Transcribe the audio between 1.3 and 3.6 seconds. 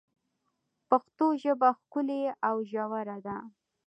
ژبه ښکلي او ژوره ده.